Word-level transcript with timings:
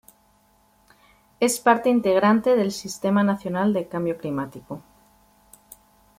Es 1.39 1.59
parte 1.59 1.89
integrante 1.91 2.55
del 2.55 2.71
Sistema 2.71 3.21
Nacional 3.23 3.71
de 3.71 3.87
Cambio 3.87 4.17
Climático. 4.17 4.81